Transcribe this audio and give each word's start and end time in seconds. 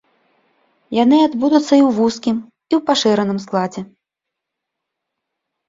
Яны 1.03 1.17
адбудуцца 1.27 1.61
і 1.63 1.65
ў 1.65 1.89
вузкім, 1.99 2.37
і 2.73 2.77
ў 2.79 2.81
пашыраным 2.89 3.39
складзе. 3.47 3.87